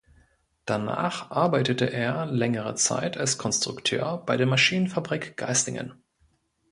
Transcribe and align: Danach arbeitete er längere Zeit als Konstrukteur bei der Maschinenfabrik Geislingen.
Danach 0.65 1.29
arbeitete 1.29 1.85
er 1.93 2.25
längere 2.25 2.73
Zeit 2.73 3.17
als 3.17 3.37
Konstrukteur 3.37 4.17
bei 4.25 4.35
der 4.35 4.47
Maschinenfabrik 4.47 5.37
Geislingen. 5.37 5.93